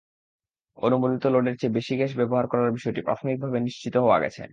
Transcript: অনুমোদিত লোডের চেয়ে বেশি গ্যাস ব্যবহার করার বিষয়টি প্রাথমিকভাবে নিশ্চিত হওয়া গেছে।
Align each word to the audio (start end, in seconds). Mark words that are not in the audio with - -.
অনুমোদিত 0.77 1.23
লোডের 1.27 1.55
চেয়ে 1.59 1.75
বেশি 1.77 1.93
গ্যাস 1.97 2.11
ব্যবহার 2.19 2.45
করার 2.51 2.75
বিষয়টি 2.77 3.01
প্রাথমিকভাবে 3.07 3.57
নিশ্চিত 3.59 3.95
হওয়া 3.97 4.17
গেছে। 4.23 4.41